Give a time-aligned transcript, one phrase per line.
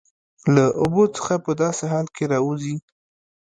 [0.55, 2.75] له اوبو څخه په داسې حال کې راوځي